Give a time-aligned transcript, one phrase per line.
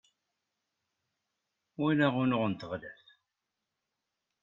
[1.79, 3.07] walaɣ unuɣ n tɣellaft